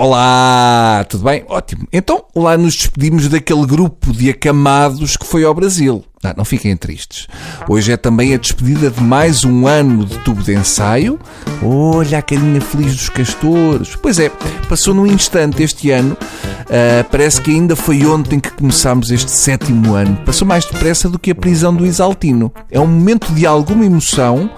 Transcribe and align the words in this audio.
Olá, 0.00 1.04
tudo 1.08 1.24
bem? 1.24 1.44
Ótimo. 1.48 1.88
Então, 1.92 2.22
lá 2.32 2.56
nos 2.56 2.76
despedimos 2.76 3.26
daquele 3.26 3.66
grupo 3.66 4.12
de 4.12 4.30
acamados 4.30 5.16
que 5.16 5.26
foi 5.26 5.42
ao 5.42 5.52
Brasil. 5.52 6.04
Não, 6.22 6.34
não 6.36 6.44
fiquem 6.44 6.76
tristes. 6.76 7.26
Hoje 7.68 7.90
é 7.90 7.96
também 7.96 8.32
a 8.32 8.36
despedida 8.36 8.92
de 8.92 9.02
mais 9.02 9.42
um 9.42 9.66
ano 9.66 10.06
de 10.06 10.16
tubo 10.18 10.40
de 10.40 10.54
ensaio. 10.54 11.18
Olha 11.60 12.18
a 12.18 12.22
carinha 12.22 12.60
feliz 12.60 12.94
dos 12.94 13.08
castores. 13.08 13.96
Pois 13.96 14.20
é, 14.20 14.30
passou 14.68 14.94
num 14.94 15.04
instante 15.04 15.64
este 15.64 15.90
ano. 15.90 16.12
Uh, 16.12 17.02
parece 17.10 17.42
que 17.42 17.50
ainda 17.50 17.74
foi 17.74 18.06
ontem 18.06 18.38
que 18.38 18.52
começámos 18.52 19.10
este 19.10 19.32
sétimo 19.32 19.94
ano. 19.94 20.16
Passou 20.24 20.46
mais 20.46 20.64
depressa 20.64 21.08
do 21.08 21.18
que 21.18 21.32
a 21.32 21.34
prisão 21.34 21.74
do 21.74 21.84
Isaltino. 21.84 22.52
É 22.70 22.78
um 22.78 22.86
momento 22.86 23.32
de 23.32 23.44
alguma 23.44 23.84
emoção 23.84 24.48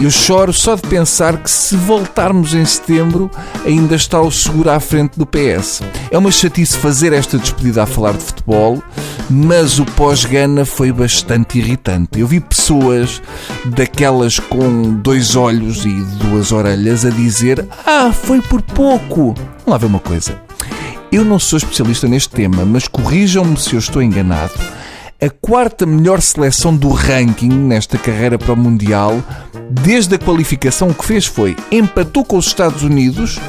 eu 0.00 0.10
choro 0.12 0.52
só 0.52 0.76
de 0.76 0.82
pensar 0.82 1.38
que 1.38 1.50
se 1.50 1.76
voltarmos 1.76 2.54
em 2.54 2.64
setembro 2.64 3.28
ainda 3.66 3.96
está 3.96 4.20
o 4.20 4.30
seguro 4.30 4.70
à 4.70 4.78
frente 4.78 5.18
do 5.18 5.26
PS. 5.26 5.82
É 6.10 6.16
uma 6.16 6.30
chatice 6.30 6.78
fazer 6.78 7.12
esta 7.12 7.36
despedida 7.36 7.82
a 7.82 7.86
falar 7.86 8.12
de 8.12 8.22
futebol, 8.22 8.80
mas 9.28 9.80
o 9.80 9.84
pós-Gana 9.84 10.64
foi 10.64 10.92
bastante 10.92 11.58
irritante. 11.58 12.20
Eu 12.20 12.28
vi 12.28 12.38
pessoas 12.38 13.20
daquelas 13.64 14.38
com 14.38 14.94
dois 14.94 15.34
olhos 15.34 15.84
e 15.84 15.92
duas 16.22 16.52
orelhas 16.52 17.04
a 17.04 17.10
dizer: 17.10 17.66
Ah, 17.84 18.12
foi 18.12 18.40
por 18.40 18.62
pouco. 18.62 19.34
Vamos 19.34 19.66
lá 19.66 19.78
ver 19.78 19.86
uma 19.86 19.98
coisa. 19.98 20.40
Eu 21.10 21.24
não 21.24 21.40
sou 21.40 21.56
especialista 21.56 22.06
neste 22.06 22.30
tema, 22.30 22.64
mas 22.64 22.86
corrijam-me 22.86 23.56
se 23.56 23.74
eu 23.74 23.78
estou 23.78 24.00
enganado 24.00 24.52
a 25.20 25.28
quarta 25.28 25.84
melhor 25.84 26.20
seleção 26.20 26.76
do 26.76 26.90
ranking 26.90 27.48
nesta 27.48 27.98
carreira 27.98 28.38
para 28.38 28.52
o 28.52 28.56
Mundial. 28.56 29.20
Desde 29.68 30.14
a 30.14 30.18
qualificação, 30.18 30.88
o 30.88 30.94
que 30.94 31.04
fez 31.04 31.26
foi 31.26 31.56
empatou 31.72 32.24
com 32.24 32.36
os 32.36 32.46
Estados 32.46 32.84
Unidos, 32.84 33.40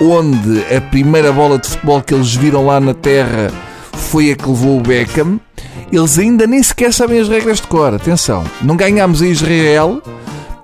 onde 0.00 0.64
a 0.74 0.80
primeira 0.80 1.32
bola 1.32 1.58
de 1.58 1.68
futebol 1.68 2.02
que 2.02 2.12
eles 2.12 2.34
viram 2.34 2.66
lá 2.66 2.80
na 2.80 2.92
Terra 2.92 3.52
foi 3.92 4.32
a 4.32 4.36
que 4.36 4.48
levou 4.48 4.78
o 4.78 4.82
Beckham. 4.82 5.40
Eles 5.92 6.18
ainda 6.18 6.44
nem 6.44 6.60
sequer 6.60 6.92
sabem 6.92 7.20
as 7.20 7.28
regras 7.28 7.60
de 7.60 7.68
cor. 7.68 7.94
Atenção, 7.94 8.42
não 8.60 8.76
ganhámos 8.76 9.22
a 9.22 9.26
Israel, 9.26 10.02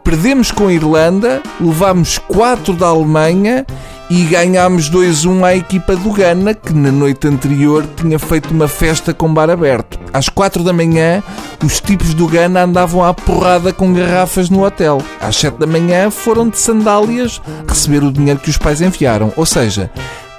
perdemos 0.03 0.50
com 0.50 0.67
a 0.67 0.72
Irlanda, 0.72 1.41
levámos 1.61 2.19
4 2.19 2.72
da 2.72 2.89
Alemanha 2.89 3.65
e 4.11 4.25
ganhámos 4.25 4.91
2-1 4.91 5.45
à 5.45 5.55
equipa 5.55 5.95
do 5.95 6.11
Ghana, 6.12 6.55
que 6.55 6.73
na 6.73 6.91
noite 6.91 7.27
anterior 7.27 7.87
tinha 7.97 8.19
feito 8.19 8.50
uma 8.50 8.67
festa 8.67 9.12
com 9.12 9.33
bar 9.33 9.50
aberto. 9.50 9.98
Às 10.12 10.28
4 10.28 10.65
da 10.65 10.73
manhã, 10.73 11.23
os 11.65 11.81
tipos 11.81 12.15
do 12.15 12.27
Ghana 12.27 12.65
andavam 12.65 13.05
à 13.05 13.12
porrada 13.12 13.73
com 13.73 13.92
garrafas 13.92 14.48
no 14.48 14.65
hotel. 14.65 15.03
Às 15.20 15.37
7 15.37 15.59
da 15.59 15.67
manhã, 15.67 16.11
foram 16.11 16.48
de 16.48 16.59
sandálias 16.59 17.41
receber 17.69 18.03
o 18.03 18.12
dinheiro 18.12 18.41
que 18.41 18.50
os 18.50 18.56
pais 18.56 18.81
enviaram. 18.81 19.33
Ou 19.37 19.45
seja, 19.45 19.91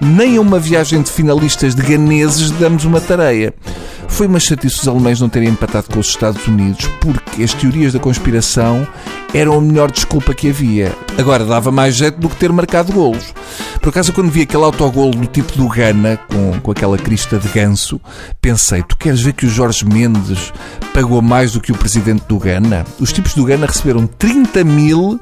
nem 0.01 0.37
a 0.37 0.41
uma 0.41 0.59
viagem 0.59 1.01
de 1.01 1.11
finalistas 1.11 1.75
de 1.75 1.81
ganeses 1.81 2.51
damos 2.51 2.85
uma 2.85 3.01
tareia. 3.01 3.53
Foi 4.07 4.27
uma 4.27 4.39
chatice 4.39 4.79
os 4.79 4.87
alemães 4.87 5.21
não 5.21 5.29
terem 5.29 5.49
empatado 5.49 5.87
com 5.93 5.99
os 5.99 6.07
Estados 6.07 6.45
Unidos, 6.47 6.89
porque 6.99 7.43
as 7.43 7.53
teorias 7.53 7.93
da 7.93 7.99
conspiração 7.99 8.87
eram 9.33 9.57
a 9.57 9.61
melhor 9.61 9.91
desculpa 9.91 10.33
que 10.33 10.49
havia. 10.49 10.95
Agora, 11.17 11.45
dava 11.45 11.71
mais 11.71 11.95
jeito 11.95 12.19
do 12.19 12.29
que 12.29 12.35
ter 12.35 12.51
marcado 12.51 12.91
golos. 12.91 13.33
Por 13.81 13.89
acaso, 13.89 14.11
quando 14.11 14.29
vi 14.29 14.41
aquele 14.41 14.63
autogolo 14.63 15.11
do 15.11 15.27
tipo 15.27 15.57
do 15.57 15.67
Gana, 15.67 16.17
com, 16.27 16.59
com 16.59 16.71
aquela 16.71 16.97
crista 16.97 17.37
de 17.37 17.47
ganso, 17.47 17.99
pensei, 18.41 18.83
tu 18.83 18.97
queres 18.97 19.21
ver 19.21 19.33
que 19.33 19.45
o 19.45 19.49
Jorge 19.49 19.85
Mendes 19.85 20.51
pagou 20.93 21.21
mais 21.21 21.53
do 21.53 21.61
que 21.61 21.71
o 21.71 21.75
presidente 21.75 22.23
do 22.27 22.37
Gana? 22.37 22.85
Os 22.99 23.13
tipos 23.13 23.33
do 23.33 23.45
Gana 23.45 23.67
receberam 23.67 24.05
30 24.05 24.63
mil 24.63 25.19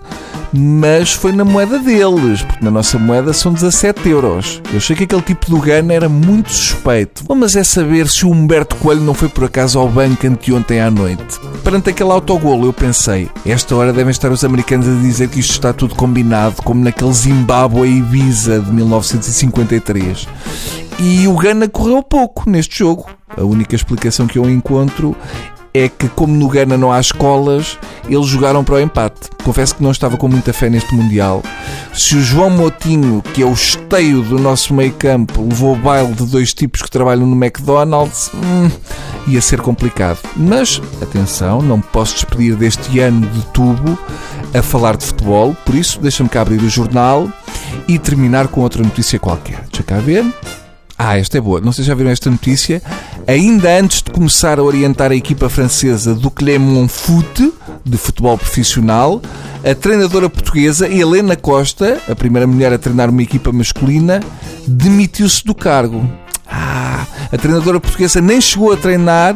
mas 0.54 1.14
foi 1.14 1.32
na 1.32 1.44
moeda 1.44 1.80
deles, 1.80 2.42
porque 2.42 2.64
na 2.64 2.72
nossa 2.72 2.98
moeda 2.98 3.34
são 3.34 3.54
17 3.54 4.10
euros. 4.10 4.62
Eu 4.72 4.78
achei 4.78 4.96
que 4.96 5.04
aquele 5.04 5.22
tipo 5.22 5.50
do 5.50 5.60
Gana 5.60 5.94
era 5.94 6.10
muito 6.10 6.52
suspeito. 6.52 7.24
Mas 7.36 7.56
é 7.56 7.64
saber 7.64 8.08
se 8.08 8.26
o 8.26 8.32
Humberto 8.32 8.76
Coelho 8.78 9.02
não 9.02 9.14
foi 9.14 9.30
por 9.30 9.46
acaso 9.46 9.80
ao 9.80 9.88
banco 9.88 10.26
anteontem 10.26 10.82
à 10.82 10.90
noite. 10.90 11.40
Perante 11.64 11.90
aquele 11.90 12.12
autogolo, 12.12 12.66
eu 12.66 12.74
pensei, 12.74 13.30
esta 13.46 13.76
hora 13.76 13.94
devem 13.94 14.12
estar 14.12 14.32
os 14.32 14.44
americanos 14.44 14.88
a 14.88 15.02
dizer 15.02 15.30
que 15.30 15.40
isto 15.40 15.52
está 15.52 15.74
tudo 15.74 15.96
combinado, 15.96 16.62
como 16.64 16.84
naquele 16.84 17.14
Zimbábue 17.14 17.88
e 17.88 17.98
Ibiza 17.98 18.60
de 18.60 18.72
1953. 18.72 20.28
E 21.00 21.28
o 21.28 21.36
Gana 21.36 21.68
correu 21.68 22.02
pouco 22.02 22.50
neste 22.50 22.80
jogo. 22.80 23.06
A 23.36 23.44
única 23.44 23.76
explicação 23.76 24.26
que 24.26 24.40
eu 24.40 24.50
encontro 24.50 25.16
é 25.74 25.90
que, 25.90 26.08
como 26.10 26.34
no 26.34 26.48
Ghana 26.48 26.78
não 26.78 26.92
há 26.92 27.00
escolas, 27.00 27.78
eles 28.10 28.28
jogaram 28.28 28.64
para 28.64 28.76
o 28.76 28.80
empate. 28.80 29.30
Confesso 29.44 29.76
que 29.76 29.84
não 29.84 29.92
estava 29.92 30.18
com 30.18 30.28
muita 30.28 30.54
fé 30.54 30.70
neste 30.70 30.94
Mundial. 30.94 31.44
Se 31.94 32.16
o 32.16 32.22
João 32.22 32.50
Motinho, 32.50 33.22
que 33.34 33.42
é 33.42 33.46
o 33.46 33.54
esteio 33.54 34.22
do 34.22 34.40
nosso 34.40 34.74
meio 34.74 34.94
campo, 34.94 35.42
levou 35.42 35.74
o 35.74 35.78
baile 35.78 36.14
de 36.14 36.26
dois 36.26 36.54
tipos 36.54 36.82
que 36.82 36.90
trabalham 36.90 37.26
no 37.26 37.36
McDonald's, 37.36 38.32
hum, 38.34 38.70
ia 39.28 39.42
ser 39.42 39.62
complicado. 39.62 40.20
Mas, 40.36 40.82
atenção, 41.02 41.62
não 41.62 41.82
posso 41.82 42.16
despedir 42.16 42.56
deste 42.56 43.00
ano 43.00 43.26
de 43.28 43.46
tubo 43.48 43.98
a 44.54 44.62
falar 44.62 44.98
de 44.98 45.06
futebol, 45.06 45.56
por 45.66 45.76
isso 45.76 46.00
deixa-me 46.00 46.30
cá 46.30 46.42
abrir 46.42 46.62
o 46.62 46.70
jornal 46.70 47.30
e 47.88 48.00
terminar 48.00 48.48
com 48.48 48.62
outra 48.62 48.82
notícia 48.84 49.20
qualquer. 49.20 49.62
Deixa 49.72 49.84
cá 49.84 49.98
ver. 49.98 50.26
Ah, 50.98 51.16
esta 51.16 51.38
é 51.38 51.42
boa. 51.42 51.62
Não 51.62 51.72
sei 51.72 51.84
se 51.84 51.90
já 51.90 51.94
viram 51.94 52.10
esta 52.10 52.30
notícia. 52.30 52.82
Ainda 53.28 53.80
antes 53.80 54.02
de 54.02 54.10
começar 54.10 54.58
a 54.58 54.64
orientar 54.64 55.12
a 55.12 55.16
equipa 55.16 55.48
francesa 55.48 56.16
do 56.16 56.32
Clermont 56.32 56.92
Foot, 56.92 57.54
de 57.86 57.98
futebol 57.98 58.36
profissional, 58.36 59.22
a 59.64 59.76
treinadora 59.76 60.28
portuguesa 60.28 60.90
Helena 60.90 61.36
Costa, 61.36 62.00
a 62.10 62.16
primeira 62.16 62.48
mulher 62.48 62.74
a 62.74 62.80
treinar 62.80 63.12
uma 63.12 63.22
equipa 63.22 63.52
masculina, 63.52 64.22
demitiu-se 64.66 65.46
do 65.46 65.54
cargo. 65.54 66.10
Ah, 66.50 67.06
a 67.32 67.38
treinadora 67.38 67.80
portuguesa 67.80 68.20
nem 68.20 68.42
chegou 68.42 68.74
a 68.74 68.78
treinar 68.78 69.36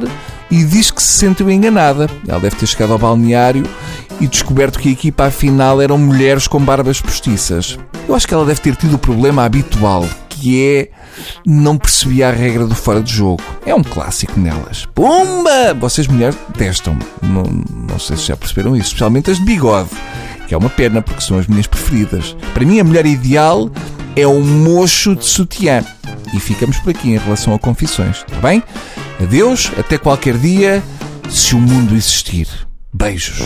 e 0.50 0.64
diz 0.64 0.90
que 0.90 1.04
se 1.04 1.20
sentiu 1.20 1.52
enganada. 1.52 2.10
Ela 2.28 2.40
deve 2.40 2.56
ter 2.56 2.66
chegado 2.66 2.94
ao 2.94 3.00
balneário 3.00 3.64
e 4.20 4.26
descoberto 4.26 4.80
que 4.80 4.90
a 4.90 4.94
equipa 4.94 5.26
afinal 5.26 5.80
eram 5.80 5.98
mulheres 6.00 6.48
com 6.48 6.60
barbas 6.60 7.00
postiças. 7.00 7.78
Eu 8.08 8.16
acho 8.16 8.28
que 8.28 8.34
ela 8.34 8.46
deve 8.46 8.62
ter 8.62 8.76
tido 8.76 8.96
o 8.96 9.00
problema 9.00 9.44
habitual 9.44 10.08
que 10.42 10.66
é 10.66 10.90
não 11.46 11.78
percebia 11.78 12.30
a 12.30 12.32
regra 12.32 12.66
do 12.66 12.74
fora 12.74 13.02
de 13.02 13.14
jogo. 13.14 13.44
É 13.64 13.76
um 13.76 13.84
clássico 13.84 14.40
nelas. 14.40 14.88
Pumba! 14.96 15.74
Vocês 15.80 16.08
mulheres 16.08 16.36
testam. 16.58 16.98
Não, 17.22 17.44
não 17.88 18.00
sei 18.00 18.18
se 18.18 18.28
já 18.28 18.36
perceberam 18.36 18.76
isso, 18.76 18.88
especialmente 18.88 19.30
as 19.30 19.38
de 19.38 19.46
bigode, 19.46 19.90
que 20.48 20.56
é 20.56 20.58
uma 20.58 20.70
pena 20.70 21.02
porque 21.02 21.22
são 21.22 21.38
as 21.38 21.46
minhas 21.46 21.68
preferidas. 21.68 22.36
Para 22.54 22.66
mim, 22.66 22.80
a 22.80 22.84
mulher 22.84 23.06
ideal 23.06 23.70
é 24.16 24.28
um 24.28 24.42
mocho 24.42 25.16
de 25.16 25.26
sutiã. 25.26 25.86
E 26.34 26.40
ficamos 26.40 26.78
por 26.80 26.90
aqui 26.90 27.10
em 27.10 27.18
relação 27.18 27.54
a 27.54 27.60
confissões, 27.60 28.18
está 28.18 28.38
bem? 28.38 28.64
Adeus, 29.22 29.72
até 29.78 29.98
qualquer 29.98 30.38
dia, 30.38 30.82
se 31.30 31.54
o 31.54 31.60
mundo 31.60 31.94
existir. 31.94 32.48
Beijos. 32.92 33.42